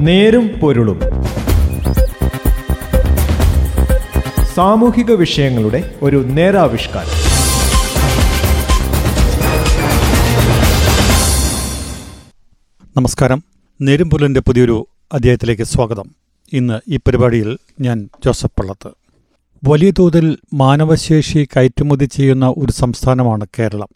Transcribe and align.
നേരും 0.00 0.48
പൊരുളും. 0.48 1.00
സാമൂഹിക 4.54 5.12
വിഷയങ്ങളുടെ 5.12 5.94
ഒരു 6.02 6.16
നേരാവിഷ്കാരം. 6.16 7.08
നമസ്കാരം. 12.96 13.36
നേരും 13.36 13.86
നേരുംപുലന്റെ 13.86 14.40
പുതിയൊരു 14.40 14.86
അധ്യായത്തിലേക്ക് 15.12 15.62
സ്വാഗതം. 15.62 16.10
ഇന്ന് 16.52 16.80
ഈ 16.88 16.96
പരിപാടിയിൽ 16.96 17.58
ഞാൻ 17.80 18.08
ജോസഫ് 18.24 18.60
പള്ളത്ത്. 18.60 18.90
വലിയ 19.68 19.90
തോതിൽ 19.90 20.38
മാനവശേഷി 20.54 21.48
കയറ്റുമതി 21.56 22.04
ചെയ്യുന്ന 22.04 22.46
ഒരു 22.46 22.72
സംസ്ഥാനമാണ് 22.72 23.46
കേരളം. 23.58 23.88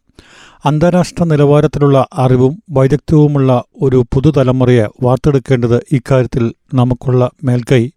അന്താരാഷ്ട്ര 0.67 1.25
നിലവാരത്തിലുള്ള 1.25 2.07
അറിവും 2.14 2.63
വൈദഗ്ധ്യവുമുള്ള 2.71 3.64
ഒരു 3.82 4.04
പുതുതലമുറയെ 4.14 4.87
വാർത്തെടുക്കേണ്ടത് 5.03 5.85
ഇക്കാര്യത്തിൽ 5.93 6.54
നമുക്കുള്ള 6.75 7.31
മേൽക്കൈ 7.45 7.90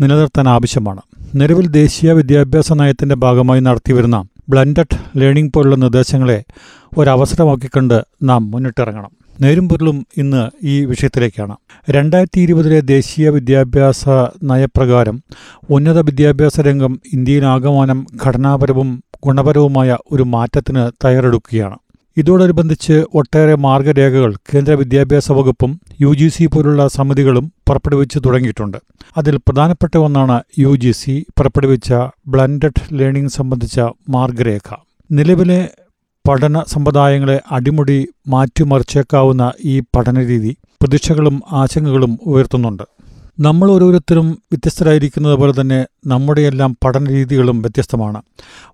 നിലനിർത്താൻ 0.00 0.48
ആവശ്യമാണ്. 0.48 1.00
നിലവിൽ 1.34 1.66
ദേശീയ 1.66 2.12
വിദ്യാഭ്യാസ 2.12 2.72
നയത്തിന്റെ 2.72 3.14
ഭാഗമായി 3.14 3.60
നടത്തിവരുന്ന 3.60 4.24
ബ്ലൻഡഡ് 4.48 4.96
ലേണിംഗ് 5.16 5.52
പോലുള്ള 5.52 5.76
നിർദ്ദേശങ്ങളെ 5.76 6.44
ഒരവസരമാക്കിക്കൊണ്ട് 6.98 8.04
നാം 8.22 8.50
മുന്നിട്ടിറങ്ങണം. 8.50 9.19
നേരും 9.40 9.68
പൊരുളും 9.68 10.06
ഇന്ന് 10.16 10.50
ഈ 10.64 10.84
വിഷയത്തിലേക്കാണ്. 10.84 11.56
രണ്ടായിരത്തി 11.90 12.40
ഇരുപതിലെ 12.40 12.80
ദേശീയ 12.80 13.28
വിദ്യാഭ്യാസ 13.28 14.08
നയപ്രകാരം 14.42 15.22
ഉന്നത 15.70 15.98
വിദ്യാഭ്യാസ 15.98 16.60
രംഗം 16.60 17.00
ഇന്ത്യയിലാകമാനം 17.12 18.06
ഘടനാപരവും 18.26 19.02
ഗുണപരവുമായ 19.24 19.96
ഒരു 20.12 20.22
മാറ്റത്തിന് 20.22 21.06
തയ്യാറെടുക്കുകയാണ്. 21.06 21.78
ഇതോടനുബന്ധിച്ച് 22.16 23.04
ഒട്ടേറെ 23.14 23.54
മാർഗരേഖകൾ 23.54 24.34
കേന്ദ്ര 24.34 24.72
വിദ്യാഭ്യാസ 24.72 25.32
വകുപ്പും 25.32 25.80
യു 26.00 26.14
ജി 26.14 26.28
സി 26.28 26.46
പോലുള്ള 26.46 26.88
സമിതികളും 26.88 27.52
പുറപ്പെടുവിച്ചു 27.68 28.18
തുടങ്ങിയിട്ടുണ്ട്. 28.18 28.78
അതിൽ 29.16 29.36
പ്രധാനപ്പെട്ട 29.36 29.96
ഒന്നാണ് 29.96 30.42
യു 30.58 30.76
ജി 30.76 30.90
സി 30.90 31.26
പുറപ്പെടുവിച്ച 31.38 31.92
ബ്ലൻഡഡ് 32.28 32.82
ലേണിംഗ് 32.92 33.30
സംബന്ധിച്ച 33.30 33.80
മാർഗരേഖ. 34.08 34.74
നിലവിലെ 35.12 35.68
പഠന 36.30 36.64
സമ്പ്രദായങ്ങളെ 36.68 37.40
അടിമുടി 37.50 38.08
മാറ്റിമറിച്ചേക്കാവുന്ന 38.28 39.52
ഈ 39.64 39.80
പഠനരീതി 39.80 40.56
പ്രതീക്ഷകളും 40.82 41.42
ആശങ്കകളും 41.52 42.18
ഉയർത്തുന്നുണ്ട്. 42.26 42.82
നമ്മൾ 43.40 43.70
ഓരോരുത്തരും 43.70 44.30
വ്യത്യസ്തരായിരിക്കുന്നത് 44.30 45.34
പോലെ 45.34 45.60
തന്നെ 45.60 45.86
നമ്മുടെയെല്ലാം 46.06 46.76
പഠന 46.84 47.08
രീതികളും 47.08 47.62
വ്യത്യസ്തമാണ്. 47.62 48.22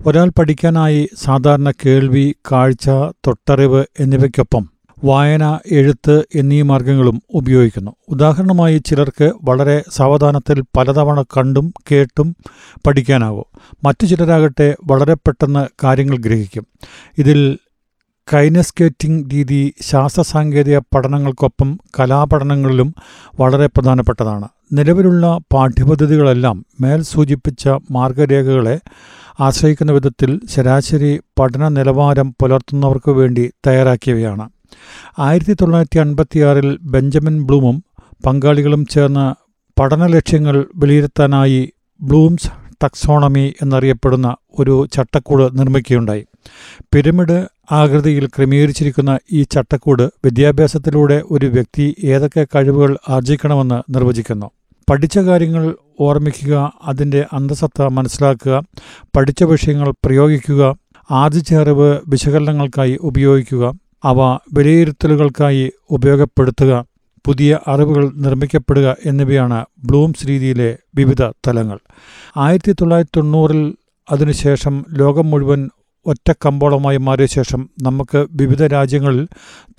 ഒരാൾ 0.07 0.33
പഠിക്കാനായി 0.39 1.09
സാധാരണ 1.25 1.71
കേൾവി 1.71 2.35
കാഴ്ച 2.53 2.89
തൊട്ടറിവ് 3.27 3.85
എന്നിവയ്ക്കൊപ്പം 4.01 4.69
വായന 5.05 5.59
എഴുത്ത് 5.71 6.25
എന്നീ 6.35 6.63
മാർഗങ്ങളും 6.63 7.23
ഉപയോഗിക്കുന്നു. 7.35 7.97
ഉദാഹരണമായി 8.09 8.79
ചിലർക്ക് 8.79 9.33
വളരെ 9.43 9.85
സാവധാനത്തിൽ 9.91 10.61
പലതവണ 10.77 11.23
കണ്ടും 11.23 11.75
കേട്ടും 11.93 12.37
പഠിക്കാനാവും. 12.87 13.45
മറ്റു 13.85 14.07
ചിലരാകട്ടെ 14.07 14.77
വളരെ 14.85 15.15
പെട്ടെന്ന് 15.15 15.67
കാര്യങ്ങൾ 15.85 16.17
ഗ്രഹിക്കും. 16.17 16.67
ഇതിൽ 17.19 17.59
കൈനസ്കേറ്റിംഗ് 18.35 19.35
രീതി 19.35 19.75
ശാസ്ത്ര 19.81 20.23
സാങ്കേതിക 20.23 20.79
പഠനങ്ങൾക്കൊപ്പം 20.79 21.81
കലാപഠനങ്ങളിലും 22.01 22.95
വളരെ 23.41 23.67
പ്രധാനപ്പെട്ടതാണ്. 23.67 24.49
നിലവിലുള്ള 24.73 25.39
പാഠ്യപദ്ധതികളെല്ലാം 25.53 26.67
മേൽ 26.81 27.03
സൂചിപ്പിച്ച 27.03 27.69
മാർഗരേഖകളെ 27.69 28.81
ആശ്രയിക്കുന്ന 29.41 29.93
വിധത്തിൽ 29.93 30.41
ശരാശരി 30.51 31.21
പഠന 31.39 31.69
നിലവാരം 31.69 32.35
പുലർത്തുന്നവർക്ക് 32.43 33.11
വേണ്ടി 33.11 33.51
തയ്യാറാക്കിയവയാണ്. 33.67 34.51
ആയിരത്തി 35.19 35.53
തൊള്ളായിരത്തി 35.53 35.99
അൻപത്തിയാറിൽ 35.99 36.79
ബെഞ്ചമിൻ 36.83 37.47
ബ്ലൂമും 37.47 37.85
പങ്കാളികളും 38.27 38.87
ചേർന്ന് 38.87 39.35
പഠന 39.81 40.07
ലക്ഷ്യങ്ങൾ 40.07 40.67
വിലയിരുത്താനായി 40.77 41.73
ബ്ലൂംസ് 42.01 42.51
ടക്സോണമി 42.85 43.55
എന്നറിയപ്പെടുന്ന 43.63 44.37
ഒരു 44.59 44.89
ചട്ടക്കൂട് 44.93 45.59
നിർമ്മിക്കുകയുണ്ടായി. 45.59 46.27
പിരമിഡ് 46.95 47.47
ആകൃതിയിൽ 47.73 48.27
ക്രമീകരിച്ചിരിക്കുന്ന 48.27 49.19
ഈ 49.33 49.43
ചട്ടക്കൂട് 49.43 50.03
വിദ്യാഭ്യാസത്തിലൂടെ 50.03 51.23
ഒരു 51.31 51.47
വ്യക്തി 51.47 51.97
ഏതൊക്കെ 52.05 52.47
കഴിവുകൾ 52.55 52.99
ആർജിക്കണമെന്ന് 53.09 53.95
നിർവചിക്കുന്നു. 53.95 54.51
പഠിച്ച 54.91 55.19
കാര്യങ്ങൾ 55.19 55.77
ഓർമ്മിക്കുക 56.01 56.73
അതിന്റെ 56.85 57.27
അന്തസത്ത 57.33 57.83
മനസ്സിലാക്കുക 57.83 58.63
പഠിച്ച 59.17 59.43
വിഷയങ്ങൾ 59.43 59.91
പ്രയോഗിക്കുക 60.05 60.77
ആർജിച്ച 61.11 61.55
അറിവ് 61.55 61.99
വിശകലനങ്ങൾക്കായി 62.09 62.99
ഉപയോഗിക്കുക 63.01 63.73
അവ 64.05 64.19
വിലയിരുത്തലുകൾക്കായി 64.55 65.73
ഉപയോഗപ്പെടുത്തുക 65.91 66.73
പുതിയ 67.25 67.61
അറിവുകൾ 67.67 68.13
നിർമ്മിക്കപ്പെടുക 68.17 68.97
എന്നിവയാണ് 69.07 69.65
ബ്ലൂംസ് 69.87 70.29
രീതിയിലെ 70.29 70.79
വിവിധ 70.95 71.23
തലങ്ങൾ. 71.23 71.79
ആയിരത്തി 72.37 72.73
തൊള്ളായിരത്തി 72.73 73.17
തൊണ്ണൂറിൽ 73.17 73.75
അതിനുശേഷം 74.11 74.85
ലോകം 74.93 75.31
മുഴുവൻ 75.31 75.71
ഒറ്റ 76.07 76.33
കമ്പോളമായി 76.47 76.97
മാറിയ 76.97 77.27
ശേഷം 77.27 77.71
നമുക്ക് 77.83 78.27
വിവിധ 78.31 78.63
രാജ്യങ്ങളിൽ 78.67 79.29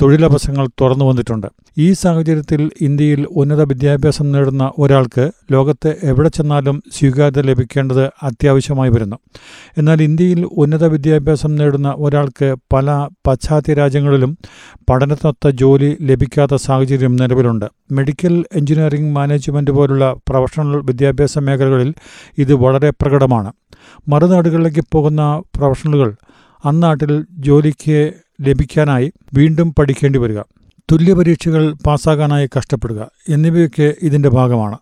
തൊഴിലവസരങ്ങൾ 0.01 0.67
തുറന്നു 0.81 1.05
വന്നിട്ടുണ്ട്. 1.05 1.47
ഈ 1.77 1.93
സാഹചര്യത്തിൽ 1.93 2.71
ഇന്ത്യയിൽ 2.81 3.27
ഉന്നത 3.31 3.63
വിദ്യാഭ്യാസം 3.63 4.31
നേടുന്ന 4.31 4.71
ഒരാൾക്ക് 4.77 5.31
ലോകത്ത് 5.51 5.95
എവിടെ 6.03 6.29
ചെന്നാലും 6.29 6.83
സ്വീകാര്യത 6.99 7.39
ലഭിക്കേണ്ടത് 7.39 8.05
അത്യാവശ്യമായി 8.23 8.89
വരുന്നു. 8.89 9.15
എന്നാൽ 9.77 10.03
ഇന്ത്യയിൽ 10.03 10.49
ഉന്നത 10.51 10.85
വിദ്യാഭ്യാസം 10.85 11.55
നേടുന്ന 11.55 11.93
ഒരാൾക്ക് 11.97 12.55
പല 12.73 13.09
പശ്ചാത്യ 13.27 13.73
രാജ്യങ്ങളിലും 13.73 14.37
പഠനത്തൊത്ത 14.89 15.47
ജോലി 15.47 15.97
ലഭിക്കാത്ത 16.01 16.55
സാഹചര്യം 16.55 17.15
നിലവിലുണ്ട്. 17.15 17.65
മെഡിക്കൽ 17.91 18.45
എഞ്ചിനീയറിംഗ് 18.53 19.15
മാനേജ്മെന്റ് 19.15 19.71
പോലുള്ള 19.71 20.15
പ്രൊഫഷണൽ 20.29 20.77
വിദ്യാഭ്യാസ 20.77 21.37
മേഖലകളിൽ 21.37 21.93
ഇത് 22.37 22.53
വളരെ 22.53 22.89
പ്രകടമാണ്. 22.89 23.53
മറുനാടുകളിലേക്ക് 24.07 24.83
പോകുന്ന 24.91 25.41
പ്രൊഫഷണലുകൾ 25.55 26.15
അന്നാട്ടിൽ 26.65 27.25
ജോലിക്ക് 27.39 28.13
ലഭിക്കാനായി 28.41 29.11
വീണ്ടും 29.33 29.73
പഠിക്കേണ്ടി 29.79 30.19
വരിക. 30.19 30.39
തുല്യപരീക്ഷകൾ 30.91 31.73
പാസ്സാകാനായി 31.87 32.49
കഷ്ടപ്പെടുക 32.57 33.09
എന്നിവയൊക്കെ 33.29 33.93
ഇതിന്റെ 34.01 34.29
ഭാഗമാണ്. 34.29 34.77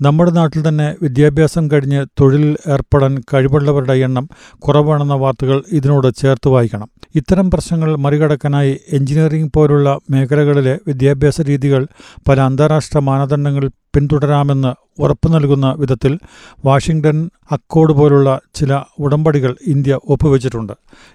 നമ്മുടെ 0.00 0.30
നാട്ടിൽ 0.30 0.68
തന്നെ 0.68 0.94
വിദ്യാഭ്യാസം 1.02 1.70
കഴിഞ്ഞ് 1.70 2.06
തൊഴിലിൽ 2.20 2.56
ഏർപ്പെടാൻ 2.66 3.22
കഴിവുള്ളവരുടെ 3.34 3.92
എണ്ണം 3.92 4.28
കുറവാണെന്ന 4.58 5.14
വാർത്തകൾ 5.14 5.62
ഇതിനോട് 5.72 6.14
ചേർത്ത് 6.16 6.48
വായിക്കണം. 6.48 6.88
ഇത്തരം 7.14 7.50
പ്രശ്നങ്ങൾ 7.50 7.96
മറികടക്കാനായി 7.96 8.80
എഞ്ചിനീയറിംഗ് 8.92 9.52
പോലുള്ള 9.56 9.98
മേഖലകളിലെ 10.10 10.78
വിദ്യാഭ്യാസ 10.86 11.40
രീതികൾ 11.40 11.86
പല 12.28 12.40
അന്താരാഷ്ട്ര 12.40 12.98
മാനദണ്ഡങ്ങൾ 12.98 13.70
പിന്തുടരാമെന്ന് 13.94 15.02
ഉറപ്പു 15.02 15.28
നൽകുന്ന 15.28 15.74
വിധത്തിൽ 15.78 16.18
വാഷിംഗ്ടൺ 16.64 17.30
അക്കോഡ് 17.52 17.92
പോലുള്ള 17.92 18.40
ചില 18.54 18.82
ഉടമ്പടികൾ 18.98 19.56
ഇന്ത്യ 19.66 19.98
ഒപ്പുവെച്ചിട്ടുണ്ട്. 20.04 20.72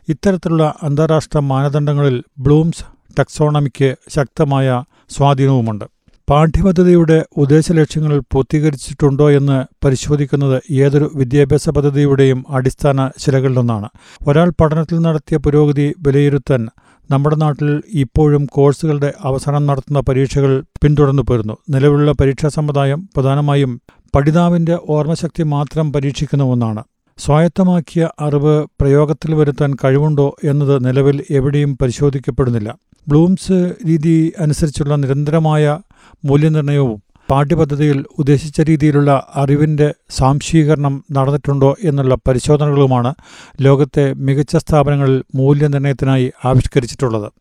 ഇത്തരത്തിലുള്ള 0.09 0.73
അന്താരാഷ്ട്ര 0.83 1.39
മാനദണ്ഡങ്ങളിൽ 1.39 2.23
ബ്ലൂംസ് 2.39 2.83
ടെക്സോണമിക്ക് 3.19 3.95
ശക്തമായ 4.09 4.83
സ്വാധീനവുമുണ്ട്. 5.09 5.85
പാഠ്യപദ്ധതിയുടെ 6.29 7.25
ഉദ്ദേശലക്ഷ്യങ്ങൾ 7.37 8.19
പൂർത്തീകരിച്ചിട്ടുണ്ടോ 8.19 9.31
എന്ന് 9.31 9.63
പരിശോധിക്കുന്നത് 9.85 10.73
ഏതൊരു 10.73 11.11
വിദ്യാഭ്യാസ 11.15 11.69
പദ്ധതിയുടെയും 11.69 12.45
അടിസ്ഥാന 12.49 13.09
ശിലകളിലൊന്നാണ്. 13.17 13.89
ഒരാൾ 14.27 14.53
പഠനത്തിൽ 14.61 14.99
നടത്തിയ 14.99 15.37
പുരോഗതി 15.37 15.93
വിലയിരുത്താൻ 15.99 16.67
നമ്മുടെ 17.11 17.35
നാട്ടിൽ 17.35 17.81
ഇപ്പോഴും 17.93 18.45
കോഴ്സുകളുടെ 18.45 19.13
അവസാനം 19.21 19.65
നടത്തുന്ന 19.65 19.99
പരീക്ഷകൾ 19.99 20.63
പിന്തുടർന്നു 20.83 21.23
പോരുന്നു. 21.29 21.57
നിലവിലുള്ള 21.69 22.11
പരീക്ഷാ 22.11 22.47
സമ്പ്രദായം 22.47 23.09
പ്രധാനമായും 23.15 23.81
പഠിതാവിന്റെ 24.15 24.77
ഓർമ്മശക്തി 24.89 25.43
മാത്രം 25.43 25.93
പരീക്ഷിക്കുന്ന 25.93 26.43
ഒന്നാണ്. 26.43 26.83
സ്വായത്തമാക്കിയ 27.17 28.09
അറിവ് 28.19 28.67
പ്രയോഗത്തിൽ 28.81 29.35
വരുത്താൻ 29.35 29.73
കഴിവുണ്ടോ 29.73 30.35
എന്നത് 30.43 30.85
നിലവിൽ 30.85 31.23
എവിടെയും 31.29 31.77
പരിശോധിക്കപ്പെടുന്നില്ല. 31.81 32.77
ബ്ലൂംസ് 33.07 33.75
രീതി 33.87 34.33
അനുസരിച്ചുള്ള 34.39 34.95
നിരന്തരമായ 34.95 35.79
മൂല്യനിർണയവും 36.25 37.01
പാഠ്യപദ്ധതിയിൽ 37.31 38.05
ഉദ്ദേശിച്ച 38.19 38.61
രീതിയിലുള്ള 38.61 39.27
അറിവിന്റെ 39.35 39.93
സാംശീകരണം 40.09 41.03
നടന്നിട്ടുണ്ടോ 41.11 41.75
എന്നുള്ള 41.83 42.17
പരിശോധനകളുമാണ് 42.27 43.13
ലോകത്തെ 43.61 44.13
മികച്ച 44.13 44.57
സ്ഥാപനങ്ങളിൽ 44.57 45.23
മൂല്യനിർണയത്തിനായി 45.35 46.31
ആവിഷ്കരിച്ചിട്ടുള്ളത്. 46.45 47.31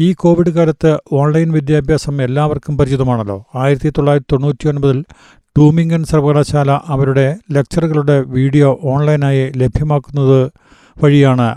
ഈ 0.00 0.12
കോവിഡ് 0.12 0.50
കാലത്ത് 0.50 0.98
ഓൺലൈൻ 1.12 1.52
വിദ്യാഭ്യാസം 1.52 2.22
എല്ലാവർക്കും 2.22 2.78
പരിചിതമാണല്ലോ. 2.78 3.44
ആയിരത്തി 3.54 3.88
തൊള്ളായിരത്തി 3.88 4.32
തൊണ്ണൂറ്റി 4.32 4.68
ഒൻപതിൽ 4.68 5.04
ടൂമിംഗൻ 5.56 6.04
സർവകലാശാല 6.04 6.70
അവരുടെ 6.86 7.36
ലെക്ചറുകളുടെ 7.52 8.20
വീഡിയോ 8.20 8.80
ഓൺലൈനായി 8.84 9.52
ലഭ്യമാക്കുന്നത് 9.56 10.52
വഴിയാണ് 11.02 11.56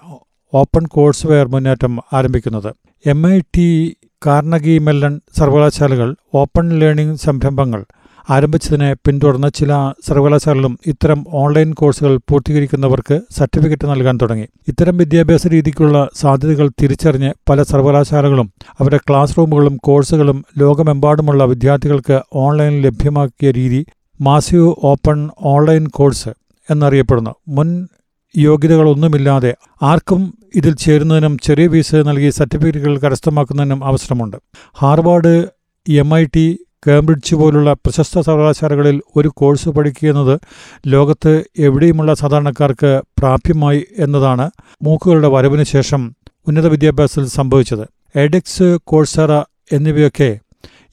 ഓപ്പൺ 0.54 0.86
കോഴ്സ് 0.86 1.28
വെയർ 1.28 1.48
മുന്നേറ്റം 1.48 2.00
ആരംഭിക്കുന്നത്. 2.14 2.74
M 3.06 3.34
I 3.34 3.40
T 3.58 3.96
Carnegie 4.28 4.78
Mellon 4.78 5.22
സർവകലാശാലകൾ 5.38 6.16
ഓപ്പൺ 6.34 6.70
ലേണിംഗ് 6.80 7.18
സംരംഭങ്ങൾ 7.18 7.86
ആരംഭിച്ചതിനെ 8.30 8.94
പിന്തുടർന്ന് 8.94 9.48
ചില 9.56 9.94
സർവകലാശാലകളും 10.08 10.80
ഇത്തരം 10.88 11.26
ഓൺലൈൻ 11.34 11.74
കോഴ്സുകൾ 11.74 12.18
പൂർത്തീകരിക്കുന്നവർക്ക് 12.18 13.22
സർട്ടിഫിക്കറ്റ് 13.38 13.90
നൽകാൻ 13.90 14.18
തുടങ്ങി. 14.22 14.48
ഇത്തരം 14.68 14.98
വിദ്യാഭ്യാസ 14.98 15.48
രീതിക്കുള്ള 15.48 16.10
സാധ്യതകൾ 16.16 16.70
തിരിച്ചറിഞ്ഞ് 16.82 17.34
പല 17.50 17.64
സർവകലാശാലകളും 17.64 18.52
അവരുടെ 18.80 19.00
ക്ലാസ് 19.10 19.38
റൂമുകളും 19.38 19.78
കോഴ്സുകളും 19.78 20.46
ലോകമെമ്പാടുമുള്ള 20.58 21.46
വിദ്യാർത്ഥികൾക്ക് 21.46 22.20
ഓൺലൈനിൽ 22.34 22.82
ലഭ്യമാക്കിയ 22.82 23.52
രീതി 23.52 23.86
മാസീവ് 24.22 24.76
ഓപ്പൺ 24.84 25.30
ഓൺലൈൻ 25.40 25.88
കോഴ്സ് 25.88 26.30
എന്നറിയപ്പെടുന്നു. 26.70 27.36
മുൻ 27.48 27.88
യോഗ്യതകളൊന്നുമില്ലാതെ 28.38 29.56
ആർക്കും 29.82 30.34
ഇതിൽ 30.56 30.76
ചേരുന്നതിനും 30.76 31.38
ചെറിയ 31.38 31.68
ഫീസ് 31.68 31.96
നൽകി 31.96 32.30
സർട്ടിഫിക്കറ്റുകൾ 32.30 32.98
കരസ്ഥമാക്കുന്നതിനും 32.98 33.86
അവസരമുണ്ട്. 33.86 34.38
Harvard 34.78 35.48
M 35.90 36.16
I 36.16 36.26
T 36.36 36.60
Cambridge 36.88 37.36
പോലുള്ള 37.36 37.74
പ്രശസ്ത 37.74 38.20
സർവകലാശാലകളിൽ 38.20 39.02
ഒരു 39.16 39.28
കോഴ്സ് 39.28 39.70
പഠിക്കുന്നത് 39.70 40.40
ലോകത്ത് 40.88 41.44
എവിടെയുമുള്ള 41.60 42.14
സാധാരണക്കാർക്ക് 42.14 43.02
പ്രാപ്യമായി 43.20 43.86
എന്നതാണ് 44.00 44.52
മൂക്കുകളുടെ 44.82 45.28
വരവിന് 45.28 45.64
ശേഷം 45.64 46.16
ഉന്നത 46.48 46.68
വിദ്യാഭ്യാസത്തിൽ 46.68 47.26
സംഭവിച്ചത്. 47.26 47.86
എഡെക്സ് 48.16 48.78
കോഴ്സറ 48.84 49.32
എന്നിവയൊക്കെ 49.72 50.40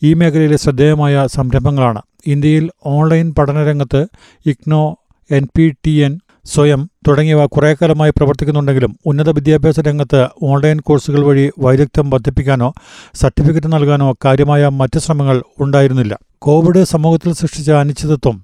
ഈ 0.03 0.15
മേഖലയിലെ 0.15 0.57
ശ്രദ്ധേയമായ 0.57 1.27
സംരംഭങ്ങളാണ്. 1.27 2.03
ഇന്ത്യയിൽ 2.27 2.71
online 2.87 3.35
പഠനരംഗത്ത് 3.39 4.07
IGNOU 4.47 4.97
N 5.31 5.49
P 5.57 5.75
T 5.87 5.91
N 5.91 6.21
Swayam 6.55 6.81
തുടങ്ങിയവ 7.09 7.47
കുറേക്കാലമായി 7.47 8.11
പ്രവർത്തിക്കുന്നുണ്ടെങ്കിലും 8.11 8.93
ഉന്നത 9.07 9.31
വിദ്യാഭ്യാസ 9.31 9.81
രംഗത്ത് 9.81 10.21
ഓൺലൈൻ 10.43 10.79
കോഴ്സുകൾ 10.81 11.23
വഴി 11.25 11.51
വൈദഗ്ധ്യം 11.59 12.11
വർദ്ധിപ്പിക്കാനോ 12.11 12.69
സർട്ടിഫിക്കറ്റ് 13.15 13.73
നൽകാനോ 13.73 14.15
കാര്യമായ 14.25 14.69
മറ്റ് 14.81 14.99
ശ്രമങ്ങൾ 14.99 15.43
ഉണ്ടായിരുന്നില്ല. 15.61 16.15
കോവിഡ് 16.39 16.85
സമൂഹത്തിൽ 16.85 17.33
സൃഷ്ടിച്ച 17.33 17.71
അനിശ്ചിതത്വം 17.71 18.37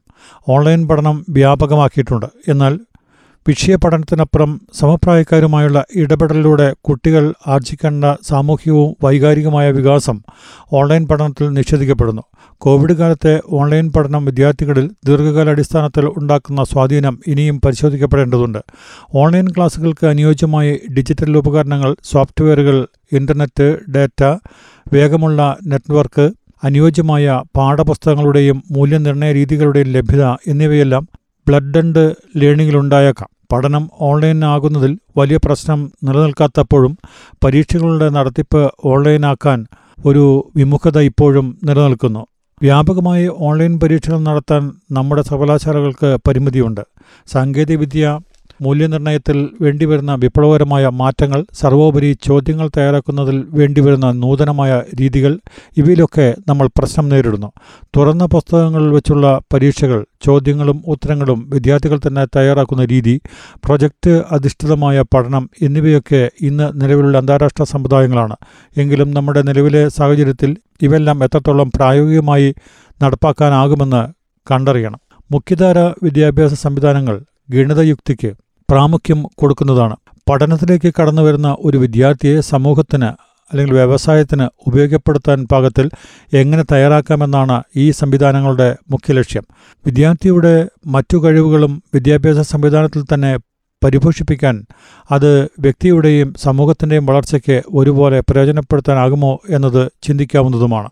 ഓൺലൈൻ 0.49 0.89
പഠനം 0.89 1.25
വ്യാപകമാക്കിയിട്ടുണ്ട്. 1.29 2.27
എന്നാൽ 2.49 2.75
വിഷയപഠനത്തിനപ്പുറം 3.49 4.61
സമപ്രായക്കാരുമായുള്ള 4.75 5.85
ഇടപെടലിലൂടെ 5.95 6.75
കുട്ടികൾ 6.83 7.35
ആർജിക്കേണ്ട 7.47 8.05
സാമൂഹികവും 8.23 8.97
വൈകാരികവുമായ 9.05 9.71
വികാസം 9.71 10.21
ഓൺലൈൻ 10.73 11.07
പഠനത്തിൽ 11.07 11.49
നിഷേധിക്കപ്പെടുന്നു. 11.49 12.23
കോവിഡ് 12.59 12.93
കാലത്തെ 12.93 13.41
ഓൺലൈൻ 13.51 13.93
പഠനം 13.93 14.25
വിദ്യാർത്ഥികളിൽ 14.25 14.91
ദീർഘകാലാടിസ്ഥാനത്തിൽ 15.07 16.07
ഉണ്ടാക്കുന്ന 16.07 16.65
സ്വാധീനം 16.65 17.21
ഇനിയും 17.27 17.61
പരിശോധിക്കപ്പെടേണ്ടതുണ്ട്. 17.65 18.59
ഓൺലൈൻ 19.15 19.49
ക്ലാസുകൾക്ക് 19.51 20.07
അനുയോജ്യമായ 20.07 20.77
ഡിജിറ്റൽ 20.97 21.39
ഉപകരണങ്ങൾ 21.39 21.97
സോഫ്റ്റ്വെയറുകൾ 22.05 22.87
ഇന്റർനെറ്റ് 23.13 23.79
ഡാറ്റ 23.91 24.25
വേഗമുള്ള 24.93 25.57
നെറ്റ്വർക്ക് 25.67 26.31
അനുയോജ്യമായ 26.65 27.43
പാഠപുസ്തകങ്ങളുടെയും 27.57 28.63
മൂല്യനിർണയ 28.71 29.33
രീതികളുടെയും 29.33 29.87
ലഭ്യത 29.87 30.25
എന്നിവയെല്ലാം 30.25 31.09
ബ്ലഡ് 31.49 31.79
ആൻഡ് 31.79 32.15
ലേണിംഗിലുണ്ടായേക്കാം. 32.37 33.34
പഠനം 33.55 33.91
ഓൺലൈനാകുന്നതിൽ 34.01 34.99
വലിയ 35.17 35.37
പ്രശ്നം 35.45 35.93
നിലനിൽക്കാത്തപ്പോഴും 36.05 36.99
പരീക്ഷകളുടെ 37.45 38.09
നടത്തിപ്പ് 38.09 38.63
ഓൺലൈനാക്കാൻ 38.85 39.67
ഒരു 40.07 40.25
വിമുഖത 40.57 40.99
ഇപ്പോഴും 41.01 41.59
നിലനിൽക്കുന്നു. 41.65 42.27
വ്യാപകമായി 42.63 43.27
ഓൺലൈൻ 43.49 43.81
പരീക്ഷകൾ 43.83 44.19
നടത്താൻ 44.19 44.63
നമ്മുടെ 44.93 45.23
സർവകലാശാലകൾക്ക് 45.23 46.17
പരിമിതിയുണ്ട്. 46.29 46.81
സാങ്കേതികവിദ്യ 47.33 48.19
മൂല്യനിർണയത്തിൽ 48.63 49.51
വേണ്ടിവരുന്ന 49.61 50.15
വിപ്ലവകരമായ 50.15 50.89
മാറ്റങ്ങൾ 50.89 51.45
സർവോപരി 51.61 52.17
ചോദ്യങ്ങൾ 52.23 52.71
തയ്യാറാക്കുന്നതിൽ 52.77 53.47
വേണ്ടിവരുന്ന 53.51 54.13
നൂതനമായ 54.13 54.83
രീതികൾ 55.01 55.39
ഇവയിലൊക്കെ 55.77 56.35
നമ്മൾ 56.49 56.67
പ്രശ്നം 56.67 57.09
നേരിടുന്നു. 57.09 57.53
തുറന്ന 57.97 58.27
പുസ്തകങ്ങളിൽ 58.27 58.89
വെച്ചുള്ള 58.89 59.41
പരീക്ഷകൾ 59.53 60.05
ചോദ്യങ്ങളും 60.23 60.83
ഉത്തരങ്ങളും 60.87 61.51
വിദ്യാർത്ഥികൾ 61.55 62.01
തന്നെ 62.07 62.25
തയ്യാറാക്കുന്ന 62.25 62.85
രീതി 62.85 63.21
പ്രൊജക്റ്റ് 63.65 64.23
അധിഷ്ഠിതമായ 64.31 65.05
പഠനം 65.15 65.51
എന്നിവയൊക്കെ 65.63 66.31
ഇന്ന് 66.41 66.81
നിലവിലുള്ള 66.81 67.19
അന്താരാഷ്ട്ര 67.19 67.65
സമുദായങ്ങളാണ് 67.65 68.37
എങ്കിലും 68.77 69.11
നമ്മുടെ 69.11 69.43
നിലവിലെ 69.43 69.89
സാഹചര്യത്തിൽ 69.89 70.57
ഇവയെല്ലാം 70.83 71.25
എത്രത്തോളം 71.25 71.71
പ്രായോഗികമായി 71.77 72.55
നടപ്പാക്കാനാകുമെന്ന് 73.03 74.13
കണ്ടറിയണം. 74.53 75.01
മുഖ്യധാര 75.31 75.79
വിദ്യാഭ്യാസ 75.79 76.55
സംവിധാനങ്ങൾ 76.55 77.21
ഗണിതയുക്തിക്ക് 77.51 78.44
പ്രാമുഖ്യം 78.71 79.27
കൊടുക്കുന്നതാണ്. 79.39 79.97
പഠനത്തിലേക്ക് 80.31 80.95
കടന്നു 81.01 81.23
വരുന്ന 81.23 81.57
ഒരു 81.61 81.79
വിദ്യാർത്ഥിയെ 81.79 82.41
സമൂഹത്തിന് 82.41 83.11
അല്ലെങ്കിൽ 83.53 83.75
വ്യവസായത്തിന് 83.75 84.49
ഉപയോഗപ്പെടുത്താൻ 84.67 85.47
പാകത്തിൽ 85.53 85.91
എങ്ങനെ 86.33 86.65
തയ്യാറാക്കാമെന്നാണ് 86.73 87.63
ഈ 87.77 87.91
സംവിധാനങ്ങളുടെ 87.91 88.77
മുഖ്യ 88.91 89.15
ലക്ഷ്യം. 89.15 89.45
വിദ്യാർത്ഥിയുടെ 89.87 90.69
മറ്റു 90.87 91.17
കഴിവുകളും 91.17 91.83
വിദ്യാഭ്യാസ 91.95 92.39
സംവിധാനത്തിൽ 92.53 93.05
തന്നെ 93.15 93.39
പരിപോഷിപ്പിക്കാൻ 93.85 94.67
അത് 95.11 95.45
വ്യക്തിയുടെയും 95.61 96.35
സമൂഹത്തിന്റെയും 96.43 97.07
വളർച്ചയ്ക്ക് 97.07 97.63
ഒരുപോലെ 97.75 98.21
പ്രയോജനപ്പെടുത്താനാകുമോ 98.21 99.39
എന്നത് 99.49 99.91
ചിന്തിക്കാവുന്നതുമാണ്. 100.03 100.89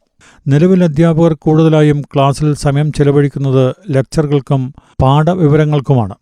നിലവിൽ 0.47 0.85
അധ്യാപകർ 0.85 1.33
കൂടുതലായും 1.35 2.03
ക്ലാസ്സിൽ 2.03 2.55
സമയം 2.55 2.93
ചെലവഴിക്കുന്നത് 2.93 3.75
ലെക്ചറുകൾക്കും 3.91 4.75
പാഠവിവരങ്ങൾക്കുമാണ്. 5.03 6.15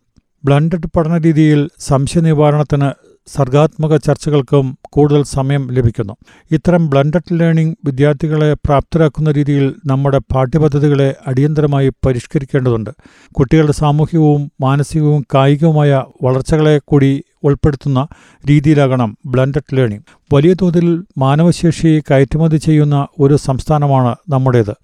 ബ്ലൻഡഡ് 0.45 0.89
പഠന 0.97 1.19
രീതിയിൽ 1.19 1.71
സംശയനിവാരണത്തിന് 1.81 2.91
സർഗാത്മക 3.27 3.97
ചർച്ചകൾക്കും 3.97 4.79
കൂടുതൽ 4.93 5.23
സമയം 5.23 5.71
ലഭിക്കുന്നു. 5.71 6.17
ഇത്തരം 6.51 6.91
ബ്ലണ്ടഡ് 6.91 7.41
ലേണിംഗ് 7.41 7.77
വിദ്യാർത്ഥികളെ 7.85 8.55
പ്രാപ്തരാക്കുന്ന 8.55 9.31
രീതിയിൽ 9.31 9.75
നമ്മുടെ 9.87 10.19
പാഠ്യപദ്ധതികളെ 10.19 11.15
അടിയന്തരമായി 11.27 11.89
പരിഷ്കരിക്കേണ്ടതുണ്ട്. 12.07 12.91
കുട്ടികളുടെ 13.33 13.73
സാമൂഹികവും 13.73 14.53
മാനസികവും 14.61 15.27
കായികവുമായ 15.35 16.05
വളർച്ചകളെ 16.23 16.79
കൂടി 16.79 17.23
ഉൾപ്പെടുത്തുന്ന 17.45 18.07
രീതിയിലാകണം 18.51 19.17
ബ്ലൻഡഡ് 19.27 19.77
ലേണിംഗ് 19.77 20.35
വലിയ 20.35 20.55
തോതിൽ 20.55 21.05
മാനവശേഷി 21.19 22.03
കയറ്റുമതി 22.11 22.57
ചെയ്യുന്ന 22.57 23.07
ഒരു 23.21 23.37
സംസ്ഥാനമാണ് 23.37 24.17
നമ്മുടേത്. 24.29 24.77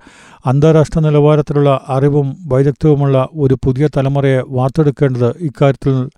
അന്താരാഷ്ട്ര 0.46 1.00
നിലവാരത്തിലുള്ള 1.00 1.80
അറിവും 1.88 2.36
വൈദഗ്ധ്യവുമുള്ള 2.46 3.28
ഒരു 3.34 3.58
പുതിയ 3.64 3.88
തലമുറയെ 3.96 4.42
വാർത്തെടുക്കേണ്ടത് 4.48 5.36
ഇക്കാര്യത്തിൽ 5.40 6.08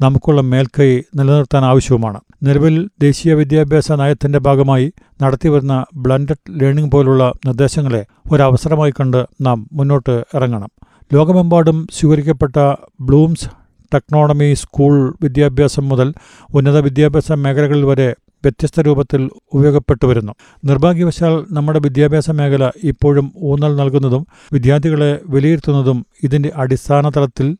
നമുക്കുള്ള 0.00 0.40
മേൽക്കൈ 0.40 1.00
നിലനിർത്താൻ 1.16 1.64
ആവശ്യവുമാണ്. 1.64 2.20
നിലവിൽ 2.42 2.88
ദേശീയ 3.00 3.34
വിദ്യാഭ്യാസ 3.34 3.92
നയത്തിന്റെ 3.92 4.38
ഭാഗമായി 4.38 4.92
നടത്തിവരുന്ന 5.22 5.84
ബ്ലൻഡഡ് 5.96 6.60
ലേണിംഗ് 6.60 6.92
പോലുള്ള 6.92 7.32
നിർദ്ദേശങ്ങളെ 7.46 8.06
ഒരവസരമായി 8.30 8.90
കണ്ട് 8.90 9.26
നാം 9.40 9.66
മുന്നോട്ട് 9.72 10.24
ഇറങ്ങണം. 10.34 10.70
ലോകമെമ്പാടും 11.14 11.88
സ്വീകരിക്കപ്പെട്ട 11.92 12.74
ബ്ലൂംസ് 13.00 13.57
ടെക്നോണമി 13.94 14.54
സ്കൂൾ 14.54 15.14
വിദ്യാഭ്യാസം 15.22 15.88
മുതൽ 15.88 16.14
ഉന്നത 16.54 16.78
വിദ്യാഭ്യാസ 16.78 17.32
മേഖലകളിൽ 17.32 17.84
വരെ 17.84 18.14
വ്യത്യസ്ത 18.44 18.80
രൂപത്തിൽ 18.80 19.30
ഉപയോഗപ്പെട്ടു 19.54 20.06
വരുന്നു. 20.06 20.32
നിർഭാഗ്യവശാൽ 20.64 21.44
നമ്മുടെ 21.50 21.78
വിദ്യാഭ്യാസ 21.78 22.30
മേഖല 22.30 22.70
ഇപ്പോഴും 22.84 23.32
ഊന്നൽ 23.42 23.76
നൽകുന്നതും 23.76 24.26
വിദ്യാർത്ഥികളെ 24.52 25.20
വിലയിരുത്തുന്നതും 25.26 26.06
ഇതിന്റെ 26.22 26.52
അടിസ്ഥാന 26.56 27.08
തലത്തിൽ 27.08 27.56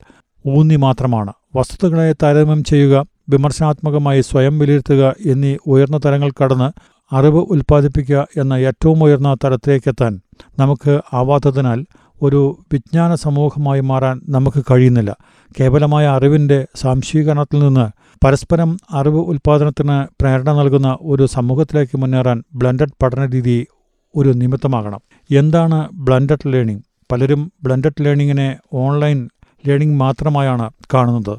ഊന്നി 0.47 0.76
മാത്രമാണ്. 0.76 1.33
വസ്തുതകളെ 1.57 2.14
താരതമ്യം 2.23 2.64
ചെയ്യുക 2.64 3.07
വിമർശനാത്മകമായി 3.29 4.21
സ്വയം 4.21 4.59
വിലയിരുത്തുക 4.59 5.14
എന്നീ 5.26 5.57
ഉയർന്ന 5.67 6.00
തലങ്ങൾ 6.05 6.31
കടന്ന് 6.31 6.99
അറിവ് 7.12 7.41
ഉൽപ്പാദിപ്പിക്കുക 7.50 8.26
എന്ന 8.37 8.55
ഏറ്റവും 8.55 9.03
ഉയർന്ന 9.03 9.37
തലത്തിലേക്കെത്താൻ 9.45 10.21
നമുക്ക് 10.59 11.00
ആവാത്തതിനാൽ 11.12 11.85
ഒരു 12.23 12.65
വിജ്ഞാന 12.73 13.15
സമൂഹമായി 13.15 13.81
മാറാൻ 13.81 14.21
നമുക്ക് 14.29 14.65
കഴിയുന്നില്ല. 14.71 15.17
കേവലമായ 15.61 16.07
അറിവിന്റെ 16.07 16.67
സാംശീകരണത്തിൽ 16.77 17.59
നിന്ന് 17.59 17.91
പരസ്പരം 18.25 18.77
അറിവ് 18.91 19.19
ഉൽപ്പാദനത്തിന് 19.19 20.07
പ്രേരണ 20.23 20.53
നൽകുന്ന 20.53 20.99
ഒരു 21.01 21.27
സമൂഹത്തിലേക്ക് 21.27 21.99
മുന്നേറാൻ 21.99 22.43
ബ്ലൻഡഡ് 22.55 22.93
പഠന 23.03 23.27
രീതി 23.27 23.67
ഒരു 24.17 24.29
നിമിത്തമാകണം. 24.29 25.01
എന്താണ് 25.37 25.89
ബ്ലൻഡഡ് 25.93 26.53
ലേണിംഗ്? 26.53 26.83
പലരും 27.13 27.53
ബ്ലൻഡഡ് 27.63 28.05
ലേണിങ്ങിനെ 28.05 28.57
ഓൺലൈൻ 28.73 29.29
ലേണിംഗ് 29.69 29.97
മാത്രമായാണ് 29.97 30.71
കാണുന്നത്. 30.95 31.39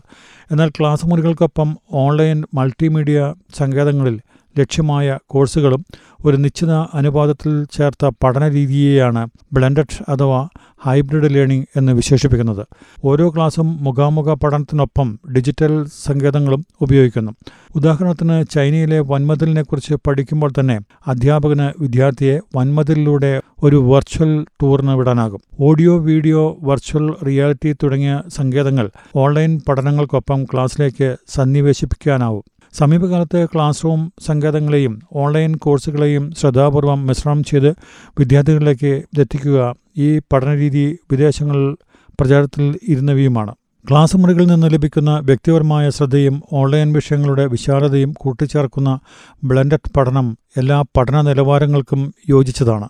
എന്നാൽ 0.51 0.69
ക്ലാസ് 0.69 1.05
മുറികൾക്കൊപ്പം 1.05 1.77
ഓൺലൈൻ 1.93 2.43
മൾട്ടിമീഡിയ 2.53 3.33
സങ്കേതങ്ങളിൽ 3.57 4.19
ലക്ഷ്യമായ 4.57 5.17
കോഴ്സുകളും 5.27 5.85
ഒരു 6.25 6.37
നിശ്ചിത 6.37 6.71
അനുപാതത്തിൽ 6.71 7.63
ചേർത്ത 7.63 8.11
പഠന 8.23 8.47
രീതിയെയാണ് 8.47 9.27
ബ്ലെൻഡഡ് 9.53 10.11
അഥവാ 10.11 10.47
ഹൈബ്രിഡ് 10.85 11.35
ലേണിംഗ് 11.35 11.65
എന്ന് 11.75 11.91
വിശേഷിപ്പിക്കുന്നത്. 11.91 12.67
ഓരോ 13.05 13.29
ക്ലാസ്സും 13.29 13.83
മുഖാമുഖ 13.83 14.33
പഠനത്തിനൊപ്പം 14.33 15.19
ഡിജിറ്റൽ 15.35 15.85
സങ്കേതങ്ങളും 16.05 16.65
ഉപയോഗിക്കുന്നു. 16.81 17.31
ഉദാഹരണത്തിന് 17.75 18.45
ചൈനയിലെ 18.51 18.99
വൻമതിലിനെക്കുറിച്ച് 18.99 19.95
പഠിക്കുമ്പോൾ 20.07 20.51
തന്നെ 20.59 20.79
അധ്യാപകന് 21.07 21.81
വിദ്യാർത്ഥിയെ 21.81 22.39
വൻമതിലിലൂടെ 22.55 23.41
ഒരു 23.63 23.75
വെർച്വൽ 23.75 24.45
ടൂറിന് 24.61 24.91
വിടാനാകും. 24.91 25.41
ഓഡിയോ 25.59 25.97
വീഡിയോ 25.97 26.57
വെർച്വൽ 26.61 27.13
റിയാലിറ്റി 27.27 27.73
തുടങ്ങിയ 27.73 28.21
സങ്കേതങ്ങൾ 28.27 28.89
ഓൺലൈൻ 29.15 29.61
പഠനങ്ങൾക്കൊപ്പം 29.69 30.43
ക്ലാസ്സിലേക്ക് 30.43 31.17
സന്നിവേശിപ്പിക്കാനാവും. 31.29 32.43
സമീപകാലത്ത് 32.73 33.47
ക്ലാസ് 33.53 33.83
റൂം 33.83 34.11
സങ്കേതങ്ങളെയും 34.25 34.99
ഓൺലൈൻ 35.13 35.55
കോഴ്സുകളെയും 35.55 36.31
ശ്രദ്ധാപൂർവം 36.31 37.07
മിശ്രണം 37.07 37.43
ചെയ്ത് 37.43 37.71
വിദ്യാർത്ഥികളിലേക്ക് 38.19 39.03
എത്തിക്കുക 39.19 39.75
ഈ 39.97 40.19
പഠനരീതി 40.33 40.97
വിദേശങ്ങളിൽ 41.11 41.75
പ്രചാരത്തിൽ 42.19 42.79
ഇരുന്നവയുമാണ്. 42.87 43.53
ക്ലാസ് 43.85 44.17
മുറികളിൽ 44.17 44.47
നിന്ന് 44.47 44.67
ലഭിക്കുന്ന 44.73 45.19
വ്യക്തിപരമായ 45.19 45.89
ശ്രദ്ധയും 45.89 46.41
ഓൺലൈൻ 46.53 46.93
വിഷയങ്ങളുടെ 46.93 47.45
വിശാലതയും 47.45 48.13
കൂട്ടിച്ചേർക്കുന്ന 48.17 48.99
ബ്ലെൻഡഡ് 49.43 49.91
പഠനം 49.97 50.37
എല്ലാ 50.57 50.83
പഠന 50.97 51.21
നിലവാരങ്ങൾക്കും 51.21 52.13
യോജിച്ചതാണ്. 52.29 52.87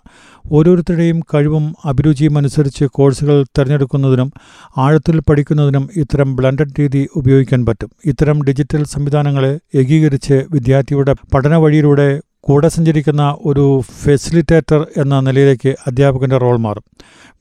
ഓരോരുത്തരുടെയും 0.52 1.20
കഴിവും 1.34 1.76
അഭിരുചിയും 1.86 2.38
അനുസരിച്ച് 2.38 2.86
കോഴ്സുകൾ 2.86 3.44
തിരഞ്ഞെടുക്കുന്നതിനും 3.58 4.32
ആഴത്തിൽ 4.78 5.20
പഠിക്കുന്നതിനും 5.20 5.90
ഇത്തരം 5.96 6.36
ബ്ലെൻഡഡ് 6.36 6.76
രീതി 6.80 7.08
ഉപയോഗിക്കാൻ 7.16 7.66
പറ്റും. 7.66 7.90
ഇത്തരം 8.06 8.44
ഡിജിറ്റൽ 8.44 8.84
സംവിധാനങ്ങളെ 8.86 9.60
ഏകീകരിച്ച് 9.76 10.46
വിദ്യാർത്ഥിയുടെ 10.52 11.16
പഠന 11.34 11.56
വഴിയിലൂടെ 11.56 12.10
കൂടെ 12.50 12.68
സഞ്ചരിക്കുന്ന 12.68 13.38
ഒരു 13.46 13.82
ഫെസിലിറ്റേറ്റർ 14.04 14.88
എന്ന 14.98 15.20
നിലയിലേക്ക് 15.20 15.76
അധ്യാപകന്റെ 15.88 16.38
റോൾ 16.38 16.58
മാറും. 16.58 16.84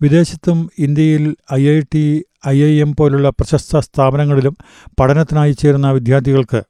വിദേശത്തും 0.03 0.71
ഇന്ത്യയിൽ 0.79 1.37
I 1.55 1.69
I 1.69 1.81
T 1.95 2.25
I 2.49 2.63
I 2.63 2.81
M 2.81 2.97
പോലുള്ള 2.97 3.29
പ്രശസ്ത 3.29 3.79
സ്ഥാപനങ്ങളിലും 3.79 4.57
പഠനത്തിനായി 5.01 5.53
ചേരുന്ന 5.53 5.91
വിദ്യാർത്ഥികൾക്ക് 5.91 6.63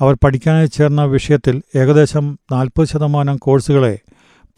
അവർ 0.00 0.16
പഠിക്കാനായി 0.24 0.66
ചേർന്ന 0.66 1.04
വിഷയത്തിൽ 1.04 1.62
ഏകദേശം 1.76 2.38
നാൽപ്പത് 2.52 2.88
ശതമാനം 2.88 3.36
കോഴ്സുകളെ 3.36 3.98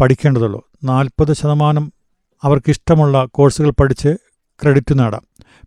പഠിക്കേണ്ടതുള്ളൂ. 0.00 0.62
നാൽപ്പത് 0.84 1.32
ശതമാനം 1.32 1.92
അവർക്കിഷ്ടമുള്ള 2.42 3.24
കോഴ്സുകൾ 3.24 3.70
പഠിച്ച് 3.70 4.16
ക്രെഡിറ്റ് 4.62 4.98
നേടാം. 4.98 5.22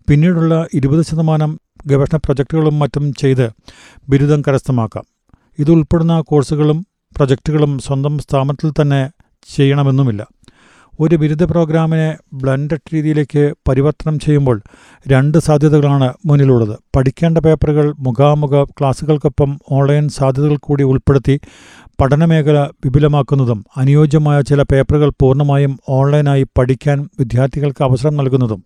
പിന്നീടുള്ള 0.09 0.67
ഇരുപത് 0.73 1.05
ശതമാനം 1.05 1.59
ഗവേഷണ 1.85 2.17
പ്രൊജക്റ്റുകളും 2.17 2.79
മറ്റും 2.79 3.13
ചെയ്ത് 3.13 3.49
ബിരുദം 4.09 4.41
കരസ്ഥമാക്കാം. 4.41 5.03
ഇതുൾപ്പെടുന്ന 5.59 6.21
കോഴ്സുകളും 6.21 6.87
പ്രൊജക്റ്റുകളും 7.15 7.79
സ്വന്തം 7.79 8.17
സ്ഥാപനത്തിൽ 8.17 8.71
തന്നെ 8.81 9.09
ചെയ്യണമെന്നുമില്ല. 9.55 10.27
ഒരു 10.99 11.15
ബിരുദ 11.15 11.43
പ്രോഗ്രാമിനെ 11.43 12.17
ബ്ലൻഡഡ് 12.33 12.93
രീതിയിലേക്ക് 12.93 13.53
പരിവർത്തനം 13.67 14.19
ചെയ്യുമ്പോൾ 14.19 14.61
രണ്ട് 15.07 15.37
സാധ്യതകളാണ് 15.37 16.13
മുന്നിലുള്ളത്. 16.25 16.79
പഠിക്കേണ്ട 16.95 17.37
പേപ്പറുകൾ 17.37 17.93
മുഖാമുഖ 17.99 18.63
ക്ലാസുകൾക്കൊപ്പം 18.63 19.59
ഓൺലൈൻ 19.71 20.09
സാധ്യതകൾ 20.09 20.57
കൂടി 20.57 20.83
ഉൾപ്പെടുത്തി 20.83 21.39
പഠനമേഖല 22.01 22.57
വിപുലമാക്കുന്നതും 22.85 23.65
അനുയോജ്യമായ 23.77 24.41
ചില 24.41 24.61
പേപ്പറുകൾ 24.61 25.09
പൂർണമായും 25.09 25.79
ഓൺലൈനായി 25.89 26.45
പഠിക്കാൻ 26.57 27.09
വിദ്യാർത്ഥികൾക്ക് 27.19 27.83
അവസരം 27.83 28.17
നൽകുന്നതും. 28.17 28.63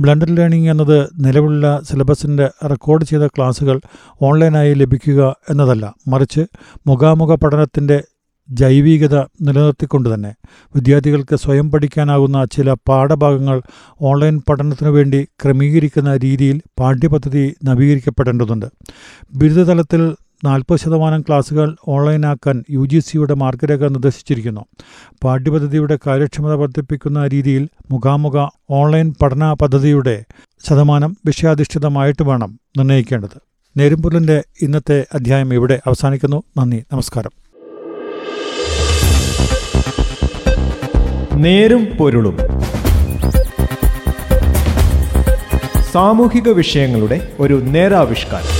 ബ്ലൻഡഡ് 0.00 0.36
ലേണിംഗ് 0.36 0.70
എന്നത് 0.70 1.10
നിലവിലുള്ള 1.18 1.80
സിലബസിന്റെ 1.82 2.50
റെക്കോർഡ് 2.66 3.04
ചെയ്ത 3.04 3.22
ക്ലാസുകൾ 3.26 3.80
ഓൺലൈനായി 4.22 4.74
ലഭിക്കുക 4.74 5.36
എന്നതല്ല 5.50 5.94
മറിച്ച് 6.08 6.46
മുഖാമുഖ 6.86 7.34
പഠനത്തിന്റെ 7.34 8.04
ജൈവികത 8.50 9.18
നിലനിർത്തിക്കൊണ്ട് 9.18 10.14
തന്നെ. 10.14 10.34
വിദ്യാർത്ഥികൾക്ക് 10.76 11.36
സ്വയം 11.36 11.70
പഠിക്കാനാകുന്ന 11.70 12.44
ചില 12.44 12.72
പാഠഭാഗങ്ങൾ 12.72 13.62
ഓൺലൈൻ 14.00 14.42
പഠനത്തിനു 14.48 14.90
വേണ്ടി 14.90 15.28
ക്രമീകരിക്കുന്ന 15.44 16.16
രീതിയിൽ 16.16 16.60
പാഠ്യപദ്ധതി 16.78 17.54
നവീകരിക്കപ്പെടേണ്ടതുണ്ട്. 17.64 18.66
ബിരുദതലത്തിൽ 19.34 20.16
നാൽപ്പത് 20.44 20.78
ശതമാനം 20.78 21.20
ക്ലാസുകൾ 21.20 21.76
ഓൺലൈനാക്കാൻ 21.88 22.64
യു 22.70 22.84
ജി 22.84 22.98
സിയുടെ 22.98 23.34
മാർഗരേഖ 23.34 23.78
നിർദ്ദേശിച്ചിരിക്കുന്നു. 23.78 24.60
പാഠ്യപദ്ധതിയുടെ 25.24 25.98
കാര്യക്ഷമത 26.06 26.52
വർദ്ധിപ്പിക്കുന്ന 26.52 27.26
രീതിയിൽ 27.26 27.68
മുഖാമുഖ 27.90 28.48
ഓൺലൈൻ 28.70 29.14
പഠന 29.22 29.52
പദ്ധതിയുടെ 29.52 30.24
ശതമാനം 30.68 31.16
വിഷയാധിഷ്ഠിതമായിട്ട് 31.26 32.22
വേണം 32.22 32.60
നിർണയിക്കേണ്ടത്. 32.78 33.40
നേരുംപുരലിന്റെ 33.76 34.44
ഇന്നത്തെ 34.62 35.06
അധ്യായം 35.14 35.54
ഇവിടെ 35.54 35.80
അവസാനിക്കുന്നു. 35.86 36.42
നന്ദി 36.58 36.84
നമസ്കാരം. 36.92 37.30
നേരും 41.42 41.84
പൊരുളും. 41.84 42.38
സാമൂഹിക 45.92 46.48
വിഷയങ്ങളുടെ 46.48 47.32
ഒരു 47.40 47.54
നേരാവിഷ്കാരം. 47.54 48.59